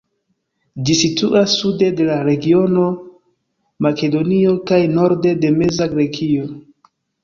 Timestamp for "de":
1.99-2.09, 5.47-5.57